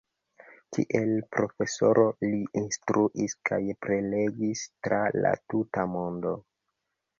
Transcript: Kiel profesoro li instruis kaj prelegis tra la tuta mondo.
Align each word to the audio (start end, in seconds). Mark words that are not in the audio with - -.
Kiel 0.77 1.11
profesoro 1.35 2.05
li 2.23 2.39
instruis 2.63 3.37
kaj 3.51 3.61
prelegis 3.85 4.67
tra 4.89 5.01
la 5.27 5.37
tuta 5.47 5.89
mondo. 5.95 6.37